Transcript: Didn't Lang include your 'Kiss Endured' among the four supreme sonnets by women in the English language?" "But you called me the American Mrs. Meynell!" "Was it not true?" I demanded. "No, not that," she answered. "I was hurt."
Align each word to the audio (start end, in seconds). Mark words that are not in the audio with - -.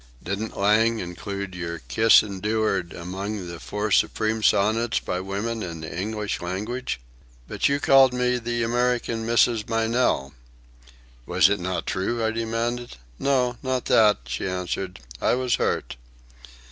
Didn't 0.23 0.57
Lang 0.57 0.97
include 0.97 1.53
your 1.53 1.77
'Kiss 1.77 2.23
Endured' 2.23 2.91
among 2.91 3.47
the 3.47 3.59
four 3.59 3.91
supreme 3.91 4.41
sonnets 4.41 4.99
by 4.99 5.19
women 5.19 5.61
in 5.61 5.81
the 5.81 5.95
English 5.95 6.41
language?" 6.41 6.99
"But 7.47 7.69
you 7.69 7.79
called 7.79 8.11
me 8.11 8.39
the 8.39 8.63
American 8.63 9.27
Mrs. 9.27 9.69
Meynell!" 9.69 10.33
"Was 11.27 11.49
it 11.49 11.59
not 11.59 11.85
true?" 11.85 12.25
I 12.25 12.31
demanded. 12.31 12.97
"No, 13.19 13.57
not 13.61 13.85
that," 13.85 14.17
she 14.25 14.49
answered. 14.49 15.01
"I 15.21 15.35
was 15.35 15.57
hurt." 15.57 15.95